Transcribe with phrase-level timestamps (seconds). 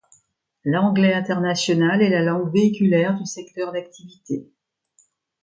[0.63, 4.49] L'anglais international est la langue véhiculaire du secteur d'activité.